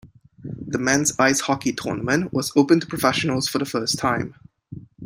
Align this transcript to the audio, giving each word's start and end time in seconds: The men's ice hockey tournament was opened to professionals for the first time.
The 0.65 0.79
men's 0.79 1.13
ice 1.19 1.41
hockey 1.41 1.73
tournament 1.73 2.33
was 2.33 2.51
opened 2.55 2.81
to 2.81 2.87
professionals 2.87 3.47
for 3.47 3.59
the 3.59 3.65
first 3.67 3.99
time. 3.99 4.33